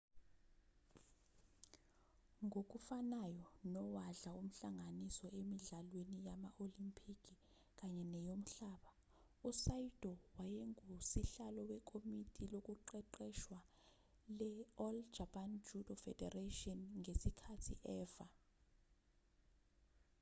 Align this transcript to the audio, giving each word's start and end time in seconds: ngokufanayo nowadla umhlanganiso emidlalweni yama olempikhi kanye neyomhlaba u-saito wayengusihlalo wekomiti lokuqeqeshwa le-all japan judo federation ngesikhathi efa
ngokufanayo 2.45 3.45
nowadla 3.73 4.31
umhlanganiso 4.41 5.25
emidlalweni 5.39 6.17
yama 6.27 6.49
olempikhi 6.63 7.35
kanye 7.79 8.03
neyomhlaba 8.13 8.91
u-saito 9.49 10.13
wayengusihlalo 10.35 11.61
wekomiti 11.71 12.43
lokuqeqeshwa 12.53 13.59
le-all 14.37 14.97
japan 15.17 15.51
judo 15.65 15.93
federation 16.03 16.79
ngesikhathi 16.99 17.73
efa 17.99 18.25